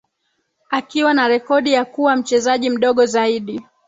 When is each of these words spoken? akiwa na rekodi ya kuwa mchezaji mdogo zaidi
akiwa 0.69 1.13
na 1.13 1.27
rekodi 1.27 1.73
ya 1.73 1.85
kuwa 1.85 2.15
mchezaji 2.15 2.69
mdogo 2.69 3.05
zaidi 3.05 3.61